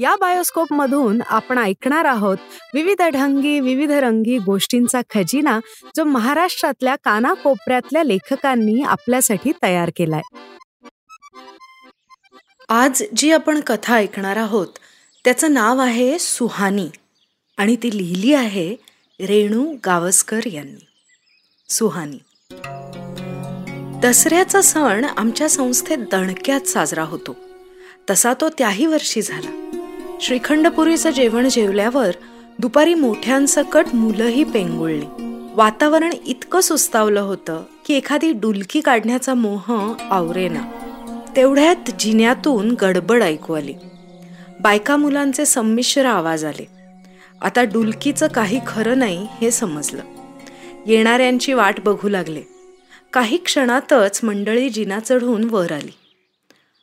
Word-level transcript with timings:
या 0.00 0.16
बायोस्कोप 0.16 0.72
मधून 0.72 1.22
आपण 1.26 1.58
ऐकणार 1.58 2.04
आहोत 2.04 2.36
विविध 2.74 3.02
ढंगी 3.02 3.60
विविध 3.60 3.90
रंगी 3.90 4.38
गोष्टींचा 4.38 5.00
खजिना 5.14 5.60
जो 5.96 6.04
महाराष्ट्रातल्या 6.04 6.96
कानाकोपऱ्यातल्या 6.96 8.02
लेखकांनी 8.02 8.82
आपल्यासाठी 8.82 9.52
तयार 9.62 9.90
केलाय. 9.96 10.20
आज 12.68 13.02
जी 13.16 13.32
आपण 13.32 13.60
कथा 13.60 13.94
ऐकणार 13.94 14.36
आहोत 14.36 14.66
त्याचं 15.24 15.54
नाव 15.54 15.78
आहे 15.78 16.18
सुहानी 16.18 16.88
आणि 17.56 17.76
ती 17.76 17.96
लिहिली 17.96 18.34
आहे 18.34 18.76
रेणू 19.20 19.74
गावस्कर 19.86 20.40
यांनी. 20.46 20.86
सुहानी. 21.68 22.18
दसऱ्याचा 24.00 24.60
सण 24.60 25.04
आमच्या 25.04 25.48
संस्थेत 25.48 25.98
दणक्यात 25.98 26.60
साजरा 26.60 27.02
होतो. 27.02 27.36
तसा 28.10 28.34
तो 28.40 28.48
त्याही 28.48 28.86
वर्षी 28.86 29.22
झाला. 29.22 29.77
श्रीखंडपुरीचं 30.20 31.10
जेवण 31.10 31.48
जेवल्यावर 31.48 32.10
दुपारी 32.58 32.94
मोठ्यांसकट 32.94 33.86
मुलंही 33.94 34.44
पेंगुळली. 34.44 35.06
वातावरण 35.54 36.12
इतकं 36.26 36.60
सुस्तावलं 36.60 37.20
होतं 37.20 37.62
की 37.86 37.94
एखादी 37.94 38.32
डुलकी 38.32 38.80
काढण्याचा 38.80 39.34
मोह 39.34 39.94
आवरेना. 40.10 40.60
तेवढ्यात 41.36 41.90
जिन्यातून 41.98 42.70
गडबड 42.70 43.22
ऐकू 43.22 43.54
आली. 43.54 43.74
बायका 44.60 44.96
मुलांचे 44.96 45.46
संमिश्र 45.46 46.04
आवाज 46.04 46.44
आले. 46.44 46.68
आता 47.42 47.62
डुलकीचं 47.62 48.26
काही 48.26 48.60
खरं 48.66 48.98
नाही 48.98 49.26
हे 49.40 49.50
समजलं. 49.50 50.02
येणाऱ्यांची 50.86 51.52
वाट 51.52 51.80
बघू 51.80 52.08
लागले. 52.08 52.42
काही 53.12 53.36
क्षणातच 53.36 54.20
मंडळी 54.22 54.68
जिना 54.68 55.00
चढून 55.00 55.44
वर 55.44 55.72
आली. 55.72 55.92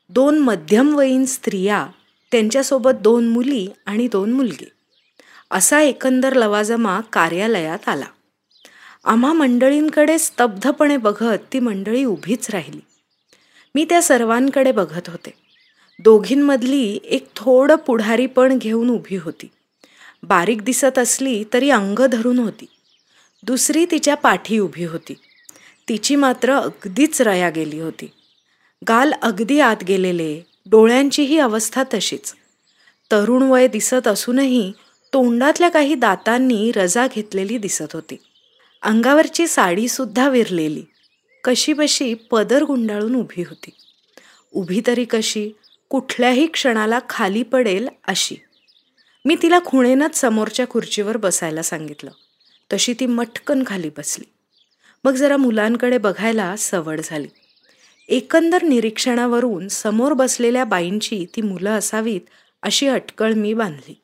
दोन 0.09 0.39
मध्यमवयीन 0.39 1.25
स्त्रिया 1.25 1.87
त्यांच्यासोबत 2.35 2.91
दोन 2.91 3.27
मुली 3.27 3.67
आणि 3.85 4.07
दोन 4.07 4.31
मुलगे. 4.31 4.71
असा 5.51 5.81
एकंदर 5.81 6.33
लवाजमा 6.33 7.01
कार्यालयात 7.01 7.89
आला. 7.89 8.05
आम्हा 9.03 9.33
मंडळींकडे 9.33 10.17
स्तब्धपणे 10.17 10.97
बघत 10.97 11.37
ती 11.53 11.59
मंडळी 11.59 12.03
उभीच 12.03 12.49
राहिली. 12.49 12.79
मी 13.75 13.85
त्या 13.85 14.01
सर्वांकडे 14.01 14.71
बघत 14.71 15.09
होते. 15.09 15.33
दोघींमधली 15.99 16.99
एक 17.03 17.27
थोडं 17.35 17.75
पुढारीपण 17.75 18.57
घेऊन 18.57 18.89
उभी 18.89 19.17
होती. 19.17 19.49
बारीक 20.23 20.61
दिसत 20.61 20.99
असली 20.99 21.43
तरी 21.53 21.69
अंग 21.69 21.99
धरून 21.99 22.39
होती. 22.39 22.65
दुसरी 23.43 23.85
तिच्या 23.91 24.15
पाठी 24.15 24.59
उभी 24.59 24.85
होती. 24.85 25.13
तिची 25.89 26.15
मात्र 26.15 26.53
अगदीच 26.53 27.21
रया 27.21 27.49
गेली 27.49 27.79
होती. 27.79 28.11
गाल 28.87 29.13
अगदी 29.13 29.59
आत 29.59 29.83
गेलेले 29.87 30.41
डोळ्यांचीही 30.65 31.39
अवस्था 31.39 31.83
तशीच. 31.93 32.33
तरुण 33.11 33.43
वय 33.43 33.67
दिसत 33.67 34.07
असूनही 34.07 34.71
तोंडातल्या 35.13 35.69
काही 35.69 35.95
दातांनी 35.95 36.71
रजा 36.71 37.07
घेतलेली 37.15 37.57
दिसत 37.57 37.93
होती. 37.93 38.15
अंगावरची 38.81 39.47
साडीसुद्धा 39.47 40.29
विरलेली. 40.29 40.83
कशी 41.43 41.73
बशी 41.73 42.13
पदर 42.13 42.63
गुंडाळून 42.63 43.15
उभी 43.15 43.41
होती. 43.41 43.69
उभी 44.53 44.81
तरी 44.87 45.05
कशी 45.05 45.51
कुठल्याही 45.89 46.47
क्षणाला 46.47 46.99
खाली 47.09 47.43
पडेल 47.43 47.89
अशी. 48.07 48.35
मी 49.25 49.35
तिला 49.41 49.59
खुणेनंच 49.65 50.15
समोरच्या 50.15 50.67
खुर्चीवर 50.69 51.17
बसायला 51.17 51.61
सांगितलं. 51.61 52.11
तशी 52.73 52.93
ती 52.93 53.05
मटकन 53.05 53.63
खाली 53.67 53.89
बसली. 53.97 54.25
मग 55.03 55.11
जरा 55.11 55.37
मुलांकडे 55.37 55.97
बघायला 55.97 56.55
सवड 56.55 57.01
झाली. 57.03 57.27
एकंदर 58.07 58.63
निरीक्षणावरून 58.63 59.67
समोर 59.67 60.13
बसलेल्या 60.13 60.63
बाईंची 60.63 61.25
ती 61.35 61.41
मुलं 61.41 61.69
असावीत 61.69 62.21
अशी 62.63 62.87
अटकळ 62.87 63.33
मी 63.33 63.53
बांधली. 63.53 64.01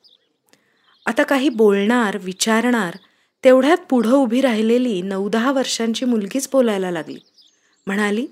आता 1.06 1.22
काही 1.22 1.48
बोलणार 1.48 2.18
विचारणार 2.22 2.94
तेवढ्यात 3.44 3.76
पुढं 3.88 4.12
उभी 4.12 4.40
राहिलेली 4.40 5.02
नऊ 5.02 5.28
दहा 5.28 5.52
वर्षांची 5.52 6.04
मुलगीच 6.04 6.48
बोलायला 6.52 6.90
लागली. 6.90 7.18
म्हणाली 7.86 8.26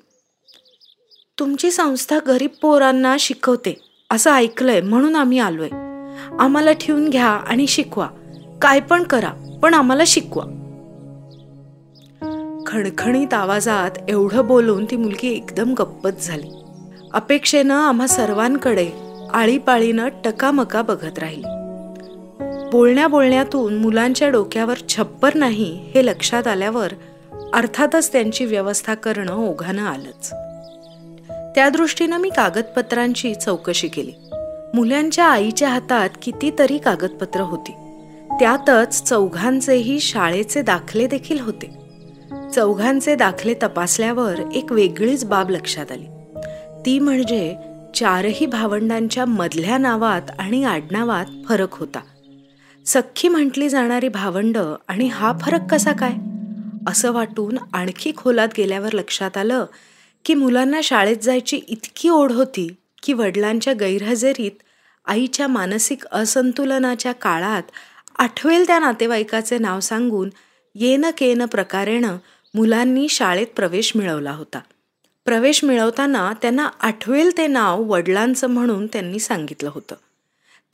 तुमची 1.39 1.71
संस्था 1.71 2.19
गरीब 2.27 2.51
पोरांना 2.63 3.17
शिकवते 3.21 3.81
असं 4.11 4.33
ऐकलंय 4.33 4.81
म्हणून 4.81 5.17
आम्ही 5.17 5.39
आलोय. 5.39 5.69
आम्हाला 6.39 6.73
ठेवून 6.73 7.09
घ्या 7.09 7.27
आणि 7.27 7.67
शिकवा. 7.67 8.09
काय 8.63 8.81
पण 8.81 9.03
करा 9.03 9.59
पण 9.63 9.75
आम्हाला 9.75 10.03
शिकवा. 10.07 10.45
खणखणीत 12.71 13.35
आवाजात 13.35 13.91
एवढं 14.09 14.47
बोलून 14.47 14.85
ती 14.85 14.97
मुलगी 14.97 15.33
एकदम 15.33 15.75
गप्पच 15.75 16.27
झाली. 16.27 16.51
अपेक्षेनं 17.13 17.75
आम्हा 17.75 18.07
सर्वांकडे 18.07 18.91
आळीपाळीनं 19.33 20.09
टकामका 20.25 20.83
बघत 20.83 21.19
राहिली. 21.19 21.43
बोलण्या 22.71 23.09
बोलण्यातून 23.09 23.75
मुलांच्या 23.75 24.29
डोक्यावर 24.29 24.77
छप्पर 24.89 25.31
नाही 25.35 25.91
हे 25.95 26.07
लक्षात 26.07 26.47
आल्यावर 26.47 26.93
अर्थातच 27.53 28.13
त्यांची 28.13 28.45
व्यवस्था 28.45 28.95
करणं 28.95 29.35
ओघानं 29.35 29.83
आलंच. 29.83 30.31
त्या 31.55 31.69
दृष्टीनं 31.69 32.17
मी 32.17 32.29
कागदपत्रांची 32.29 33.35
चौकशी 33.35 33.89
केली. 33.89 34.13
मुलांच्या 34.75 35.25
आईच्या 35.25 35.69
हातात 35.69 36.11
कितीतरी 36.23 36.79
कागदपत्र 36.79 37.41
होती. 37.41 37.73
त्यातच 38.31 39.03
चौघांचेही 39.03 40.01
शाळेचे 40.01 40.63
दाखले 40.63 41.07
देखील 41.07 41.41
होते. 41.41 41.80
चौघांचे 42.55 43.15
दाखले 43.15 43.55
तपासल्यावर 43.55 44.41
एक 44.55 44.73
वेगळीच 44.73 45.25
बाब 45.25 45.51
लक्षात 45.51 45.93
आली. 45.93 46.07
ती 46.87 46.99
म्हणजे 46.99 47.57
चारही 47.95 48.47
भावंडांच्या 48.47 49.25
मधल्या 49.25 49.79
नावात 49.79 50.23
आणि 50.39 50.65
आडनावात 50.65 51.27
फरक 51.49 51.75
होता. 51.75 52.01
सख्खी 52.87 53.29
म्हटली 53.29 53.69
जाणारी 53.69 54.09
भावंड 54.09 54.59
आणि 54.89 55.09
हा 55.09 55.33
फरक 55.41 55.61
कसा 55.71 55.93
काय? 55.93 56.13
असं 56.87 57.13
वाटून 57.13 57.59
आणखी 57.73 58.13
खोलात 58.17 58.49
गेल्यावर 58.59 58.93
लक्षात 58.93 59.37
आलं 59.37 59.65
की 60.25 60.35
मुलांना 60.35 60.81
शाळेत 60.83 61.17
जायची 61.23 61.57
इतकी 61.69 62.09
ओढ 62.09 62.33
होती 62.33 62.75
की 63.03 63.13
वडिलांच्या 63.13 63.73
गैरहजेरीत 63.73 64.63
आईच्या 65.07 65.47
मानसिक 65.47 66.05
असंतुलनाच्या 66.13 67.13
काळात 67.13 67.63
आठवेल 68.19 68.67
त्या 68.67 68.79
नातेवाईकाचे 68.79 69.59
नाव 69.59 69.81
सांगून 69.81 70.31
येन 70.75 71.05
केन 71.19 71.45
प्रकारेनं 71.45 72.17
मुलांनी 72.55 73.09
शाळेत 73.09 73.47
प्रवेश 73.57 73.93
मिळवला 73.95 74.31
होता. 74.31 74.59
प्रवेश 75.25 75.65
मिळवताना 75.65 76.33
त्यांना 76.43 76.69
आठवेल 76.81 77.31
ते 77.39 77.47
नाव 77.47 77.83
वडिलांचं 77.83 78.47
म्हणून 78.47 78.87
त्यांनी 78.87 79.19
सांगितलं 79.19 79.71
होतं. 79.75 79.95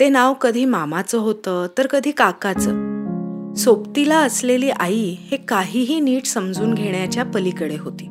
ते 0.00 0.08
नाव 0.08 0.34
कधी 0.34 0.64
मामाचं 0.64 1.18
होतं 1.18 1.66
तर 1.78 1.86
कधी 1.86 2.10
काकाचं. 2.10 3.54
सोबतीला 3.54 4.18
असलेली 4.18 4.70
आई 4.70 5.16
हे 5.20 5.36
काहीही 5.36 6.00
नीट 6.00 6.26
समजून 6.26 6.74
घेण्याच्या 6.74 7.24
पलीकडे 7.24 7.76
होती. 7.76 8.08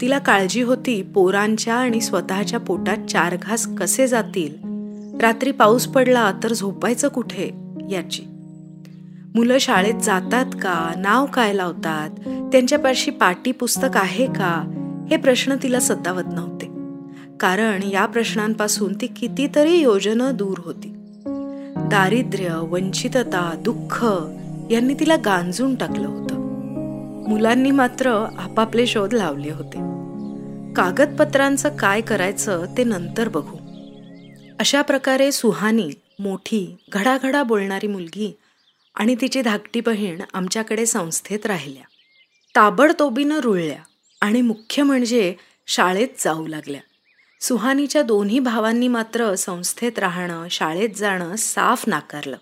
तिला 0.00 0.18
काळजी 0.18 0.62
होती 0.62 1.02
पोरांच्या 1.02 1.74
आणि 1.74 2.00
स्वतःच्या 2.00 2.60
पोटात 2.60 3.06
चार 3.06 3.36
घास 3.36 3.66
कसे 3.78 4.06
जातील 4.06 4.54
रात्री 5.20 5.50
पाऊस 5.50 5.86
पडला 5.86 6.32
तर 6.42 6.52
झोपायचं 6.52 7.08
कुठे 7.08 7.50
याची. 7.90 8.22
मुलं 9.36 9.58
शाळेत 9.58 9.94
जातात 9.94 10.46
का? 10.46 10.92
नाव 10.96 11.26
काय 11.26 11.52
लावतात? 11.52 12.10
त्यांच्यापाशी 12.52 13.10
पाटी 13.10 13.52
पुस्तक 13.52 13.96
आहे 13.96 14.26
का? 14.26 14.72
हे 15.10 15.16
प्रश्न 15.16 15.56
तिला 15.62 15.80
सतावत 15.80 16.22
नव्हते. 16.32 16.66
कारण 17.40 17.82
या 17.82 18.06
प्रश्नांपासून 18.06 18.92
ती 19.00 19.06
कितीतरी 19.06 19.76
योजना 19.76 20.30
दूर 20.30 20.58
होती. 20.64 20.94
दारिद्र्य 21.76 22.60
वंचितता 22.62 23.54
दुःख 23.64 24.06
यांनी 24.70 24.94
तिला 24.94 25.16
गांजून 25.16 25.74
टाकलं 25.74 26.08
होतं. 26.08 26.34
मुलांनी 27.28 27.70
मात्र 27.70 28.10
आपापले 28.38 28.86
शोध 28.86 29.12
लावले 29.12 29.50
होते. 29.50 29.78
कागदपत्रांचं 30.74 31.68
काय 31.76 32.00
करायचं 32.00 32.64
ते 32.78 32.84
नंतर 32.84 33.28
बघू. 33.28 33.56
अशा 34.58 34.82
प्रकारे 34.82 35.32
सुहानी 35.32 35.90
मोठी 36.18 36.76
घडाघडा 36.92 37.42
बोलणारी 37.42 37.86
मुलगी 37.86 38.36
आणि 38.96 39.16
तिची 39.20 39.42
धाकटी 39.42 39.80
बहीण 39.80 40.22
आमच्याकडे 40.32 40.86
संस्थेत 40.86 41.46
राहिल्या. 41.46 41.82
ताबडतोबीनं 42.56 43.38
रुळल्या 43.38 43.82
आणि 44.20 44.42
मुख्य 44.42 44.82
म्हणजे 44.82 45.34
शाळेत 45.66 46.08
जाऊ 46.18 46.46
लागल्या. 46.46 46.80
सुहानीच्या 47.40 48.02
दोन्ही 48.02 48.38
भावांनी 48.38 48.88
मात्र 48.88 49.34
संस्थेत 49.34 49.98
राहणं 49.98 50.48
शाळेत 50.50 50.88
जाणं 50.96 51.36
साफ 51.36 51.84
नाकारलं. 51.86 52.36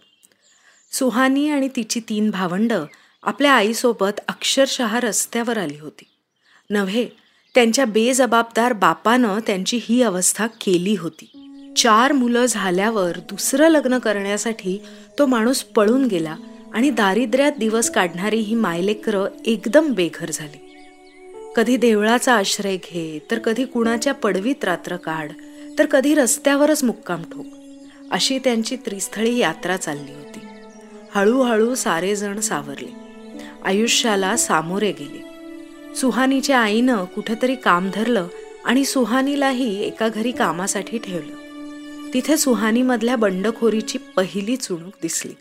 सुहानी 0.92 1.48
आणि 1.48 1.68
तिची 1.76 2.00
तीन 2.08 2.30
भावंडं 2.30 2.84
आपल्या 3.22 3.52
आईसोबत 3.52 4.20
अक्षरशः 4.28 5.00
रस्त्यावर 5.00 5.58
आली 5.58 5.78
होती. 5.78 6.04
नव्हे 6.70 7.08
त्यांच्या 7.54 7.84
बेजबाबदार 7.84 8.72
बापानं 8.72 9.38
त्यांची 9.46 9.80
ही 9.82 10.02
अवस्था 10.02 10.46
केली 10.46 10.94
होती. 10.94 11.33
चार 11.76 12.12
मुलं 12.12 12.46
झाल्यावर 12.46 13.18
दुसरं 13.18 13.68
लग्न 13.68 13.98
करण्यासाठी 13.98 14.78
तो 15.18 15.26
माणूस 15.26 15.62
पळून 15.62 16.06
गेला 16.06 16.36
आणि 16.74 16.90
दारिद्र्यात 16.90 17.52
दिवस 17.58 17.90
काढणारी 17.90 18.38
ही 18.38 18.54
मायलेकरं 18.54 19.24
एकदम 19.46 19.92
बेघर 19.92 20.30
झाली. 20.32 20.76
कधी 21.56 21.76
देवळाचा 21.76 22.34
आश्रय 22.34 22.76
घे 22.76 23.26
तर 23.30 23.38
कधी 23.38 23.64
कुणाच्या 23.64 24.14
पडवीत 24.14 24.64
रात्र 24.64 24.96
काढ 24.96 25.32
तर 25.78 25.86
कधी 25.86 26.14
रस्त्यावरच 26.14 26.84
मुक्काम 26.84 27.22
ठोक. 27.22 27.46
अशी 28.10 28.38
त्यांची 28.38 28.76
त्रिस्थळी 28.76 29.36
यात्रा 29.38 29.76
चालली 29.76 30.12
होती. 30.12 30.40
हळूहळू 31.14 31.74
सारेजण 31.74 32.40
सावरले. 32.40 32.92
आयुष्याला 33.64 34.36
सामोरे 34.36 34.92
गेले. 34.92 35.24
सुहानीच्या 35.96 36.58
आईनं 36.58 37.04
कुठंतरी 37.04 37.54
काम 37.54 37.90
धरलं 37.94 38.26
आणि 38.64 38.84
सुहानीलाही 38.84 39.84
एका 39.84 40.08
घरी 40.08 40.32
कामासाठी 40.32 40.98
ठेवलं. 40.98 41.43
तिथे 42.14 42.36
सुहानीमधल्या 42.36 43.16
बंडखोरीची 43.16 43.98
पहिली 43.98 44.56
चुणूक 44.56 44.92
दिसली. 45.02 45.32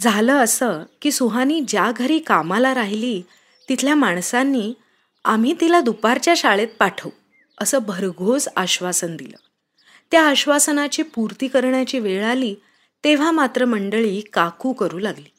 झालं 0.00 0.32
असं 0.32 0.82
की 1.02 1.12
सुहानी 1.12 1.60
ज्या 1.68 1.92
घरी 1.96 2.18
कामाला 2.18 2.74
राहिली 2.74 3.22
तिथल्या 3.68 3.94
माणसांनी 3.94 4.74
आम्ही 5.24 5.54
तिला 5.60 5.80
दुपारच्या 5.80 6.34
शाळेत 6.36 6.68
पाठवू 6.78 7.10
असं 7.60 7.78
भरघोस 7.78 8.48
आश्वासन 8.56 9.16
दिलं. 9.16 9.36
त्या 10.10 10.22
आश्वासनाची 10.22 11.02
पूर्ती 11.02 11.48
करण्याची 11.48 11.98
वेळ 11.98 12.24
आली 12.24 12.54
तेव्हा 13.04 13.30
मात्र 13.30 13.64
मंडळी 13.64 14.20
काकू 14.20 14.72
करू 14.72 14.98
लागली. 14.98 15.30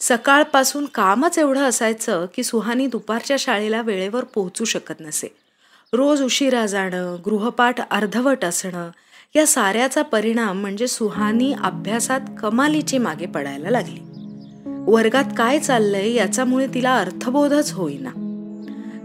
सकाळपासून 0.00 0.86
कामच 0.86 1.38
एवढं 1.38 1.60
असायचं 1.60 2.26
की 2.34 2.42
सुहानी 2.42 2.86
दुपारच्या 2.86 3.36
शाळेला 3.36 3.82
वेळेवर 3.82 4.24
पोहोचू 4.24 4.64
शकत 4.64 5.00
नसे. 5.00 5.36
रोज 5.92 6.22
उशिरा 6.22 6.66
जाणं 6.66 7.16
गृहपाठ 7.24 7.80
अर्धवट 7.90 8.44
असणं 8.44 8.90
या 9.36 9.46
साऱ्याचा 9.46 10.02
परिणाम 10.02 10.60
म्हणजे 10.60 10.86
सुहानी 10.86 11.52
अभ्यासात 11.52 12.20
कमालीची 12.38 12.98
मागे 12.98 13.26
पडायला 13.26 13.70
लागली. 13.70 14.00
वर्गात 14.66 15.24
काय 15.36 15.58
चाललंय 15.58 16.10
याच्यामुळे 16.10 16.66
तिला 16.74 16.94
अर्थबोधच 16.94 17.72
होईना. 17.72 18.10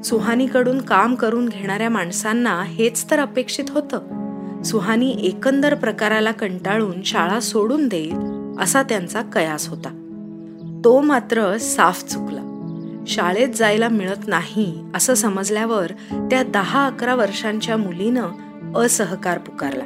सुहानीकडून 0.03 0.81
काम 0.81 1.15
करून 1.15 1.49
घेणाऱ्या 1.49 1.89
माणसांना 1.89 2.63
हेच 2.63 3.11
तर 3.11 3.19
अपेक्षित 3.19 3.63
होतं. 3.69 4.01
सुहानी 4.63 5.11
एकंदर 5.11 5.75
प्रकाराला 5.75 6.31
कंटाळून 6.31 7.01
शाळा 7.01 7.39
सोडून 7.39 7.87
देईल 7.87 8.15
असा 8.59 8.83
त्यांचा 8.83 9.21
कयास 9.21 9.67
होता. 9.67 9.89
तो 10.85 11.01
मात्र 11.01 11.57
साफ 11.57 12.03
चुकला. 12.03 12.41
शाळेत 13.07 13.49
जायला 13.55 13.89
मिळत 13.89 14.27
नाही 14.27 14.83
असं 14.95 15.13
समजल्यावर 15.13 15.91
त्या 16.11 16.43
दहा 16.43 16.85
अकरा 16.85 17.15
वर्षांच्या 17.15 17.77
मुलीनं 17.77 18.27
असहकार 18.75 19.37
पुकारला. 19.37 19.83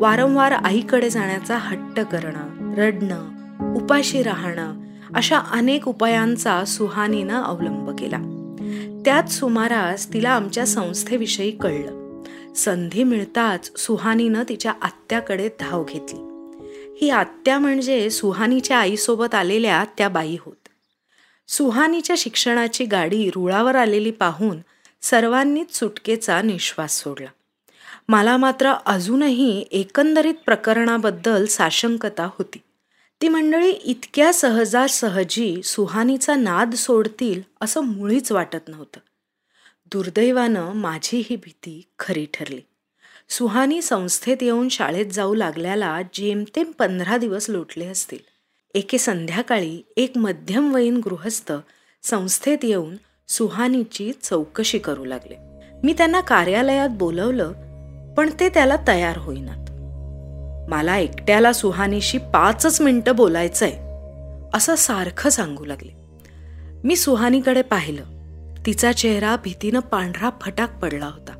वारंवार 0.00 0.52
आईकडे 0.52 1.10
जाण्याचा 1.10 1.56
हट्ट 1.56 2.00
करणं 2.00 2.74
रडणं 2.74 3.28
उपाशी 3.74 4.22
राहणं 4.22 4.80
अशा 5.14 5.38
अनेक 5.38 5.88
उपायांचा 5.88 6.64
सुहानीनं 6.64 7.42
अवलंब 7.42 7.90
केला. 7.98 8.16
त्याच 9.04 9.38
सुमारास 9.38 10.12
तिला 10.12 10.30
आमच्या 10.30 10.66
संस्थेविषयी 10.66 11.50
कळलं. 11.50 12.22
संधी 12.56 13.02
मिळताच 13.02 13.78
सुहानीनं 13.78 14.42
तिच्या 14.48 14.72
आत्याकडे 14.82 15.48
धाव 15.60 15.84
घेतली. 15.84 16.20
ही 17.00 17.10
आत्या 17.10 17.58
म्हणजे 17.58 18.10
सुहानीच्या 18.10 18.78
आईसोबत 18.78 19.34
आलेल्या 19.34 19.84
त्या 19.98 20.08
बाई 20.08 20.36
होत. 20.40 20.68
सुहानीच्या 21.48 22.16
शिक्षणाची 22.18 22.84
गाडी 22.84 23.28
रुळावर 23.28 23.76
आलेली 23.76 24.10
पाहून 24.10 24.58
सर्वांनीच 25.02 25.78
सुटकेचा 25.78 26.42
निश्वास 26.42 27.00
सोडला. 27.00 27.28
मला 28.10 28.36
मात्र 28.36 28.72
अजूनही 28.86 29.64
एकंदरीत 29.70 30.34
प्रकरणाबद्दल 30.44 31.46
साशंकता 31.46 32.24
होती. 32.24 32.58
ती 33.22 33.28
मंडळी 33.28 33.70
इतक्या 33.70 34.32
सहजासहजी 34.32 35.62
सुहानीचा 35.64 36.34
नाद 36.34 36.74
सोडतील 36.74 37.42
असं 37.60 37.80
मुळीच 37.80 38.32
वाटत 38.32 38.68
नव्हतं. 38.68 39.00
दुर्दैवानं 39.92 40.72
माझी 40.72 41.22
ही 41.30 41.36
भीती 41.36 41.82
खरी 41.98 42.26
ठरली. 42.34 42.60
सुहानी 43.28 43.82
संस्थेत 43.82 44.36
येऊन 44.40 44.68
शाळेत 44.68 45.06
जाऊ 45.06 45.34
लागल्याला 45.34 46.02
जेमतेम 46.14 46.70
पंधरा 46.70 47.16
दिवस 47.16 47.50
लोटले 47.50 47.86
असतील. 47.86 48.18
एके 48.74 48.98
संध्याकाळी 48.98 49.82
एक 49.96 50.18
मध्यमवयीन 50.18 50.96
गृहस्थ 50.96 51.52
संस्थेत 52.02 52.58
येऊन 52.62 52.96
सुहानीची 53.28 54.12
चौकशी 54.22 54.78
करू 54.78 55.04
लागले. 55.04 55.36
मी 55.84 55.92
त्यांना 55.92 56.20
कार्यालयात 56.20 56.88
बोलवलं 56.88 57.69
पण 58.16 58.30
ते 58.40 58.48
त्याला 58.48 58.76
तयार 58.88 59.18
होईनात. 59.18 59.70
मला 60.70 60.96
एकट्याला 60.96 61.52
सुहानीशी 61.52 62.18
पाचच 62.18 62.80
मिनटं 62.80 63.16
बोलायचंय 63.16 63.72
असं 64.54 64.74
सारखं 64.74 65.30
सांगू 65.30 65.64
लागले. 65.64 65.96
मी 66.84 66.96
सुहानीकडे 66.96 67.62
पाहिलं. 67.62 68.02
तिचा 68.66 68.92
चेहरा 68.92 69.36
भीतीनं 69.36 69.80
पांढरा 69.80 70.30
फटाक 70.40 70.78
पडला 70.78 71.06
होता. 71.06 71.32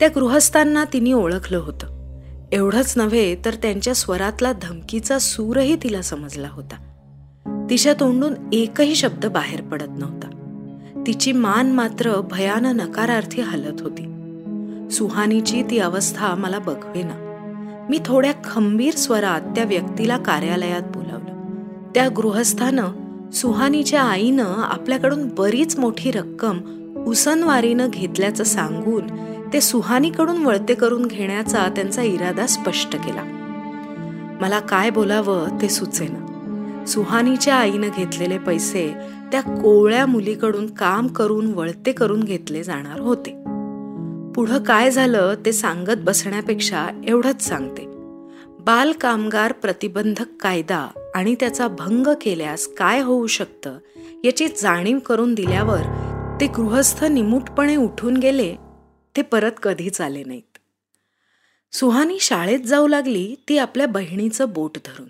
त्या 0.00 0.08
गृहस्थांना 0.14 0.84
तिने 0.92 1.12
ओळखलं 1.12 1.58
होतं. 1.58 2.20
एवढंच 2.52 2.94
नव्हे 2.96 3.36
तर 3.44 3.54
त्यांच्या 3.54 3.94
स्वरातला 3.94 4.52
धमकीचा 4.52 5.18
सूरही 5.18 5.76
तिला 5.82 6.02
समजला 6.02 6.48
होता. 6.50 6.76
तिच्या 7.70 7.92
तोंडून 7.92 8.34
एकही 8.52 8.94
शब्द 8.94 9.26
बाहेर 9.26 9.62
पडत 9.62 9.98
नव्हता. 9.98 10.30
तिची 11.06 11.32
मान 11.32 11.72
मात्र 11.72 12.20
भयानं 12.20 12.76
नकारार्थी 12.76 13.40
हलत 13.42 13.82
होती. 13.82 14.15
सुहानीची 14.90 15.62
ती 15.62 15.78
अवस्था 15.78 16.34
मला 16.34 16.58
बघवेना 16.58 17.22
मी 17.90 17.98
थोड्या 18.04 18.32
खंबीर 18.44 18.94
स्वरात 18.94 19.40
त्या 19.40 19.64
व्यक्तीला 19.64 20.16
कार्यालयात 20.16 20.82
बोलावलं. 20.82 21.34
त्या 21.94 22.08
गृहस्थानं 22.08 23.30
सुहानीच्या 23.30 24.02
आईनं 24.02 24.54
आपल्याकडून 24.56 25.28
बरीच 25.28 25.78
मोठी 25.78 26.10
रक्कम 26.10 26.58
उसनवारीनं 27.06 27.88
घेतल्याचं 27.92 28.44
सांगून 28.44 29.06
ते 29.52 29.60
सुहानीकडून 29.60 30.46
वळते 30.46 30.74
करून 30.74 31.06
घेण्याचा 31.06 31.68
त्यांचा 31.68 32.02
इरादा 32.02 32.46
स्पष्ट 32.46 32.96
केला. 32.96 33.22
मला 34.40 34.60
काय 34.60 34.90
बोलावं 34.90 35.48
ते 35.62 35.68
सुचेना. 35.68 36.84
सुहानीच्या 36.86 37.54
आईनं 37.54 37.88
घेतलेले 37.96 38.38
पैसे 38.38 38.94
त्या 39.32 39.40
कोवळ्या 39.40 40.06
मुलीकडून 40.06 40.66
काम 40.66 41.06
करून 41.06 41.54
वळते 41.54 41.92
करून 41.92 42.20
घेतले 42.20 42.62
जाणार 42.62 43.00
होते. 43.00 43.45
पुढं 44.36 44.62
काय 44.62 44.90
झालं 44.90 45.34
ते 45.46 45.52
सांगत 45.52 45.96
बसण्यापेक्षा 45.96 46.88
एवढंच 47.08 47.42
सांगते. 47.42 47.82
बाल 48.60 48.92
कामगार 48.92 49.52
प्रतिबंधक 49.52 50.36
कायदा 50.40 50.88
आणि 51.14 51.34
त्याचा 51.34 51.68
भंग 51.68 52.06
केल्यास 52.22 52.66
काय 52.66 53.00
होऊ 53.00 53.26
शकतं 53.26 53.78
याची 54.24 54.48
जाणीव 54.48 54.98
करून 54.98 55.34
दिल्यावर 55.34 55.80
ते 56.40 56.46
गृहस्थ 56.46 57.04
निमूटपणे 57.04 57.76
उठून 57.76 58.16
गेले 58.16 58.56
ते 59.16 59.22
परत 59.22 59.52
कधीच 59.62 60.00
आले 60.00 60.24
नाहीत. 60.24 60.58
सुहानी 61.72 62.18
शाळेत 62.20 62.60
जाऊ 62.60 62.86
लागली 62.86 63.34
ती 63.48 63.58
आपल्या 63.58 63.86
बहिणीचं 63.86 64.52
बोट 64.52 64.78
धरून. 64.84 65.08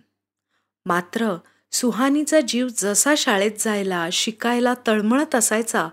मात्र 0.87 1.37
सुहानीचा 1.73 2.40
जीव 2.40 2.68
जसा 2.76 3.14
शाळेत 3.16 3.52
जायला 3.59 4.09
शिकायला 4.12 4.75
तळमळत 4.87 5.35
असायचा 5.35 5.88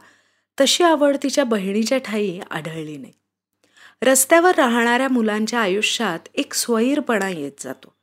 तशी 0.62 0.84
आवड 0.84 1.18
तिच्या 1.24 1.44
बहिणीच्या 1.44 1.98
ठाई 1.98 2.40
आढळली 2.52 2.98
नाही. 2.98 3.14
रस्त्यावर 4.04 4.56
राहणाऱ्या 4.56 5.10
मुलांच्या 5.10 5.60
आयुष्यात 5.60 6.20
एक 6.36 6.54
स्वैरपणा 6.54 7.30
येत 7.30 7.52
जातो. 7.60 7.94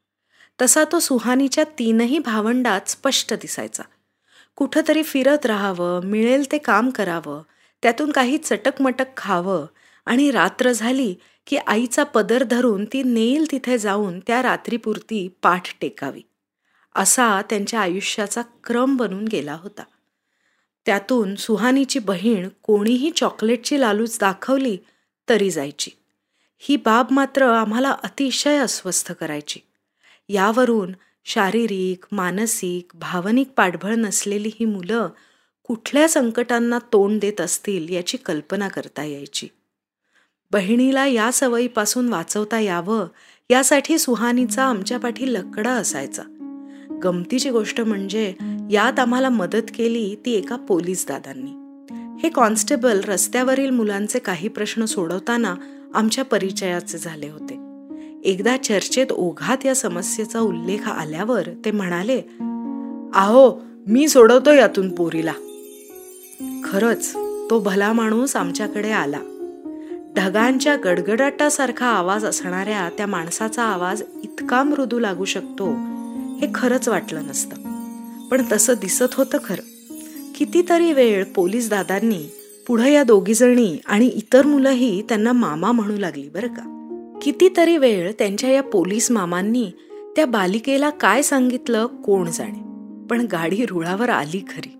तसा 0.60 0.84
तो 0.92 0.98
सुहानीच्या 0.98 1.64
तीनही 1.64 2.18
भावंडात 2.18 2.80
स्पष्ट 2.86 3.34
दिसायचा. 3.34 3.82
कुठंतरी 4.56 5.02
फिरत 5.02 5.46
राहावं 5.46 6.02
मिळेल 6.02 6.52
ते 6.52 6.58
काम 6.58 6.90
करावं 6.90 7.42
त्यातून 7.82 8.10
काही 8.10 8.38
चटकमटक 8.38 9.16
खावं 9.16 9.66
आणि 10.06 10.30
रात्र 10.30 10.72
झाली 10.72 11.14
की 11.46 11.56
आईचा 11.56 12.04
पदर 12.04 12.42
धरून 12.42 12.84
ती 12.84 13.02
नेईल 13.02 13.52
तिथे 13.52 13.78
जाऊन 13.78 14.20
त्या 14.20 14.42
रात्रीपुरती 14.42 15.28
पाठ 15.42 15.62
टेकावी. 15.80 16.22
असा 16.94 17.42
त्यांच्या 17.50 17.80
आयुष्याचा 17.80 18.42
क्रम 18.64 18.96
बनून 18.96 19.24
गेला 19.24 19.56
होता. 19.62 19.82
त्यातून 20.86 21.34
सुहानीची 21.34 21.98
बहीण 21.98 22.48
कोणीही 22.62 23.10
चॉकलेटची 23.10 23.80
लालूच 23.80 24.18
दाखवली 24.20 24.78
तरी 25.30 25.50
जायची. 25.50 25.90
ही 26.58 26.76
बाब 26.76 27.06
मात्र 27.10 27.42
आम्हाला 27.42 27.90
अतिशय 27.90 28.58
अस्वस्थ 28.58 29.12
करायची. 29.12 29.60
यावरून 30.28 30.92
शारीरिक 31.24 32.06
मानसिक 32.12 32.92
भावनिक 32.94 33.48
पाठबळ 33.56 33.94
नसलेली 33.94 34.50
ही 34.60 34.64
मुलं 34.64 35.08
कुठल्या 35.64 36.08
संकटांना 36.08 36.78
तोंड 36.78 37.20
देत 37.20 37.40
असतील 37.40 37.92
याची 37.92 38.16
कल्पना 38.16 38.68
करता 38.68 39.04
यायची. 39.04 39.48
बहिणीला 40.50 41.06
या 41.06 41.32
सवयीपासून 41.32 42.08
वाचवता 42.08 42.60
यावं 42.60 43.06
यासाठी 43.50 43.98
सुहानीचा 43.98 44.64
आमच्या 44.64 44.98
पाठी 44.98 45.32
लकडा 45.32 45.70
असायचा. 45.70 46.22
गमतीची 47.02 47.50
गोष्ट 47.50 47.80
म्हणजे 47.80 48.34
यात 48.70 48.98
आम्हाला 48.98 49.28
मदत 49.28 49.70
केली 49.74 50.16
ती 50.24 50.32
एका 50.32 50.56
पोलीस 50.56 51.06
दादांनी. 51.06 51.59
हे 52.22 52.28
कॉन्स्टेबल 52.28 53.00
रस्त्यावरील 53.00 53.70
मुलांचे 53.70 54.18
काही 54.18 54.48
प्रश्न 54.48 54.84
सोडवताना 54.84 55.54
आमच्या 55.94 56.24
परिचयाचे 56.24 56.98
झाले 56.98 57.28
होते. 57.28 57.60
एकदा 58.24 58.56
चर्चेत 58.56 59.06
ओघात 59.12 59.66
या 59.66 59.74
समस्येचा 59.74 60.40
उल्लेख 60.40 60.88
आल्यावर 60.88 61.42
ते 61.64 61.70
म्हणाले 61.70 62.22
आहो 63.14 63.60
मी 63.86 64.08
सोडवतो 64.08 64.52
यातून 64.52 64.94
पोरीला. 64.94 65.32
खरंच 66.64 67.12
तो 67.50 67.58
भला 67.58 67.92
माणूस 67.92 68.36
आमच्याकडे 68.36 68.90
आला. 68.90 69.20
ढगांच्या 70.16 70.76
गडगडाटासारखा 70.76 71.86
आवाज 71.86 72.24
असणाऱ्या 72.24 72.88
त्या 72.96 73.06
माणसाचा 73.06 73.62
आवाज 73.62 74.02
इतका 74.22 74.62
मृदू 74.62 74.98
लागू 74.98 75.24
शकतो 75.24 75.70
हे 76.40 76.46
खरंच 76.54 76.88
वाटलं 76.88 77.22
नसतं. 77.22 77.56
पण 78.28 78.42
तसं 78.52 78.74
दिसत 78.80 79.14
होतं 79.14 79.38
खरं. 79.44 79.79
कितीतरी 80.40 80.92
वेळ 80.92 81.24
पोलीस 81.24 81.70
दादांनी 81.70 82.28
पुढं 82.66 82.84
या 82.84 83.02
दोघीजणी 83.02 83.78
आणि 83.86 84.06
इतर 84.06 84.46
मुलंही 84.46 85.02
त्यांना 85.02 85.32
मामा 85.32 85.72
म्हणू 85.72 85.96
लागली 85.96 86.28
बरं 86.28 86.46
का? 86.46 86.62
कितीतरी 87.22 87.76
वेळ 87.76 88.12
त्यांच्या 88.18 88.50
या 88.50 88.62
पोलीस 88.62 89.10
मामांनी 89.10 89.70
त्या 90.16 90.26
बालिकेला 90.26 90.90
काय 90.90 91.22
सांगितलं 91.22 91.86
कोण 91.86 92.30
जाणे. 92.30 92.58
पण 93.06 93.26
गाडी 93.32 93.66
रुळावर 93.66 94.08
आली 94.08 94.38
खरी. 94.38 94.76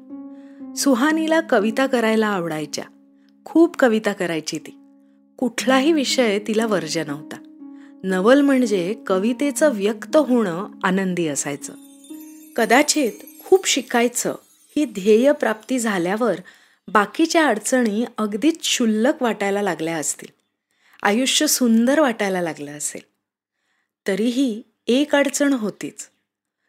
सुहानीला 0.76 1.40
कविता 1.40 1.86
करायला 1.86 2.26
आवडायच्या. 2.26 2.84
खूप 3.44 3.76
कविता 3.76 4.12
करायची 4.12 4.58
ती. 4.58 4.78
कुठलाही 5.36 5.92
विषय 5.92 6.38
तिला 6.38 6.66
वर्ज 6.66 6.98
नव्हता. 6.98 7.36
नवल 8.04 8.40
म्हणजे 8.40 8.94
कवितेचं 9.06 9.70
व्यक्त 9.74 10.16
होणं 10.16 10.66
आनंदी 10.84 11.26
असायचं. 11.26 11.72
कदाचित 12.56 13.12
खूप 13.44 13.68
शिकायचं 13.68 14.34
ही 14.76 14.84
ध्येय 14.84 15.32
प्राप्ती 15.32 15.78
झाल्यावर 15.78 16.40
बाकीच्या 16.88 17.46
अडचणी 17.46 18.04
अगदीच 18.18 18.60
क्षुल्लक 18.60 19.22
वाटायला 19.22 19.62
लागल्या 19.62 19.96
असतील. 19.96 20.28
आयुष्य 21.02 21.46
सुंदर 21.46 22.00
वाटायला 22.00 22.40
लागलं 22.40 22.70
असेल. 22.70 23.02
तरीही 24.06 24.62
एक 24.86 25.14
अडचण 25.14 25.52
होतीच. 25.52 26.08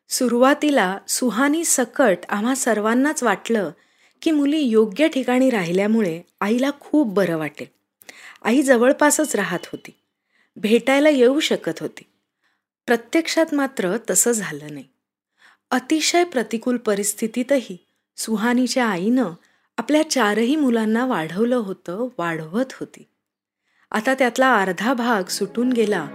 सुरुवातीला 0.10 0.98
सुहानी 1.08 1.65
सकट 1.65 2.17
आम्हा 2.29 2.55
सर्वांनाच 2.55 3.24
वाटलं 3.24 3.72
की 4.22 4.31
मुली 4.31 4.60
योग्य 4.60 5.08
ठिकाणी 5.08 5.50
राहिल्यामुळे 5.50 6.22
आईला 6.41 6.72
खूप 6.79 7.13
बरं 7.13 7.38
वाटेल. 7.38 7.67
आई 8.43 8.62
जवळपासच 8.62 9.36
राहत 9.36 9.60
होती. 9.65 9.91
भेटायला 10.55 11.10
येऊ 11.10 11.39
शकत 11.39 11.79
होती. 11.79 12.03
प्रत्यक्षात 12.86 13.53
मात्र 13.53 13.98
तसं 14.10 14.31
झालं 14.31 14.74
नाही. 14.74 14.86
अतिशय 15.72 16.24
प्रतिकूल 16.24 16.77
परिस्थितीतही 16.77 17.77
सुहानीच्या 18.18 18.86
आईनं 18.86 19.27
आपल्या 19.77 20.10
चारही 20.10 20.56
मुलांना 20.56 21.06
वाढवलं 21.06 21.56
होतं 21.56 22.08
वाढवत 22.18 22.65
होती. 22.80 23.08
आता 23.91 24.13
त्यातला 24.13 24.56
अर्धा 24.56 24.94
भाग 24.94 25.24
सुटून 25.24 25.74
गेला 25.74 26.08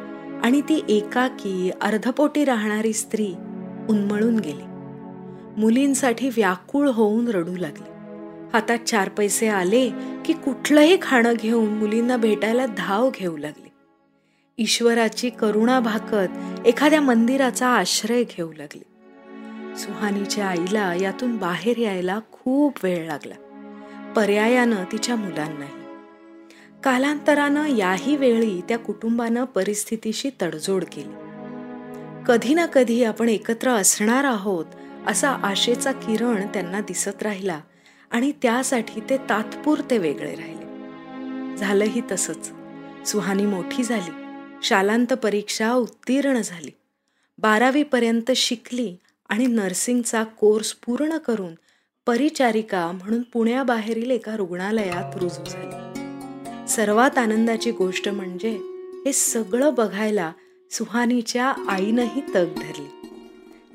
आणि 0.44 0.60
ती 0.60 0.82
एकाकी 0.88 1.70
अर्धपोटी 1.80 2.44
राहणारी 2.44 2.92
स्त्री 2.92 3.28
उन्मळून 3.88 4.38
गेली. 4.38 4.62
मुलींसाठी 5.60 6.28
व्याकुळ 6.28 6.88
होऊन 6.88 7.28
रडू 7.28 7.56
लागली. 7.56 7.88
हातात 8.52 8.78
चार 8.78 9.08
पैसे 9.08 9.48
आले 9.48 9.90
की 10.24 10.32
कुठलंही 10.32 10.98
खाणं 11.02 11.32
घेऊन 11.32 11.68
मुलींना 11.68 12.16
भेटायला 12.16 12.66
धाव 12.66 13.10
घेऊ 13.14 13.36
लागली. 13.36 13.68
ईश्वराची 14.58 15.30
करुणा 15.30 15.80
भाकत 15.80 16.28
एखाद्या 16.66 17.00
मंदिराचा 17.00 17.68
आश्रय 17.68 18.24
घेऊ 18.24 18.52
लागली. 18.52 18.82
सुहानीच्या 19.78 20.46
आईला 20.46 20.94
यातून 20.94 21.36
बाहेर 21.36 21.78
यायला 21.78 22.20
खूप 22.32 22.74
वेळ 22.82 23.06
लागला. 23.06 23.34
पर्यायानं 24.16 24.84
तिच्या 24.92 25.16
मुलांनाही. 25.16 25.72
कालांतरानं 26.84 27.66
याही 27.66 28.16
वेळी 28.16 28.60
त्या 28.68 28.78
कुटुंबानं 28.78 29.44
परिस्थितीशी 29.44 30.30
तडजोड 30.42 30.84
केली. 30.84 31.14
कधी 32.26 32.54
ना 32.54 32.66
कधी 32.66 33.04
आपण 33.04 33.28
एकत्र 33.28 33.70
असणार 33.70 34.24
आहोत 34.24 34.66
असा 35.06 35.30
आशेचा 35.30 35.92
किरण 35.92 36.46
त्यांना 36.46 36.80
दिसत 36.80 37.22
राहिला 37.22 37.60
आणि 38.10 38.32
त्यासाठी 38.42 39.00
ते 39.10 39.16
तात्पुरते 39.16 39.98
वेगळे 39.98 40.34
राहिले. 40.34 40.66
झालंही 41.56 42.02
तसंच. 42.12 42.52
सुहानी 43.06 43.46
मोठी 43.46 43.82
झाली. 43.82 44.10
शालांत 44.62 45.12
परीक्षा 45.12 45.72
उत्तीर्ण 45.72 46.40
झाली. 46.40 46.70
बारावीपर्यंत 47.38 48.30
शिकली 48.36 48.96
आणि 49.28 49.46
नर्सिंगचा 49.46 50.24
कोर्स 50.24 50.72
पूर्ण 50.72 51.16
करून 51.16 51.54
परिचारिका 52.06 52.92
म्हणून 52.92 53.22
पुण्याबाहेरील 53.22 54.10
एका 54.10 54.36
रुग्णालयात 54.36 55.16
रुजू 55.16 55.44
झाली. 55.44 55.76
सर्वात 56.68 57.18
आनंदाची 57.18 57.70
गोष्ट 57.70 58.08
म्हणजे 58.08 58.50
हे 59.06 59.12
सगळं 59.12 59.74
बघायला 59.74 60.32
सुहानीच्या 60.70 61.52
आईनंही 61.68 62.20
तग 62.20 62.44
धरली. 62.44 62.88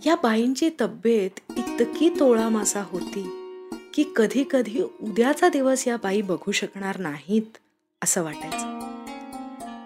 या 0.06 0.16
बाईंची 0.16 0.70
तब्येत 0.82 1.40
इतकी 1.58 2.10
तोळामासा 2.10 2.84
होती 2.84 3.30
की 3.94 4.04
कधी 4.16 4.44
कधी 4.52 4.82
उद्याचा 5.02 5.50
दिवस 5.50 5.88
या 5.88 5.98
बाई 5.98 6.22
बघू 6.22 6.52
शकणार 6.52 7.00
नाहीत 7.00 7.58
असं 8.04 8.24
वाटायचं. 8.24 8.80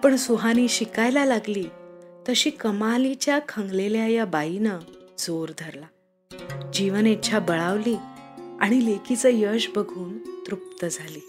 पण 0.00 0.16
सुहानी 0.16 0.68
शिकायला 0.68 1.24
लागली 1.24 1.64
तशी 2.28 2.50
कमालीच्या 2.50 3.38
खंगलेल्या 3.48 4.06
या 4.06 4.24
बाईनं 4.24 4.78
जोर 5.18 5.48
धरला. 5.58 5.86
जीवन 6.72 7.06
इच्छा 7.06 7.38
बळावली 7.38 7.96
आणि 8.60 8.84
लेकीचं 8.84 9.28
यश 9.32 9.70
बघून 9.76 10.18
तृप्त 10.46 10.84
झाली. 10.84 11.20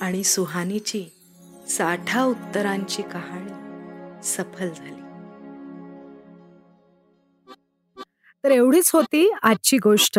आणि 0.00 0.24
सुहानीची 0.24 1.04
साठा 1.68 2.24
उत्तरांची 2.24 3.02
कहाणी 3.02 3.52
सफल 4.22 4.68
झाली. 4.68 5.02
तर 8.44 8.50
एवढीच 8.50 8.90
होती 8.94 9.30
आजची 9.42 9.78
गोष्ट. 9.78 10.18